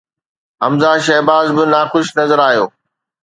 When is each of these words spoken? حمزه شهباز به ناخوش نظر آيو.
حمزه 0.61 0.91
شهباز 1.05 1.47
به 1.55 1.63
ناخوش 1.73 2.07
نظر 2.19 2.39
آيو. 2.49 2.65